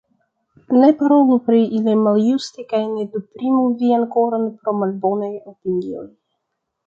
[0.83, 6.09] Ne parolu pri ili maljuste kaj ne deprimu vian koron pro malbonaj opinioj.